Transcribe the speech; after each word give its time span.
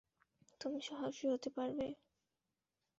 তুমি 0.61 0.79
সাহসী 0.81 1.25
হতে 1.27 1.49
পারবো? 1.49 1.85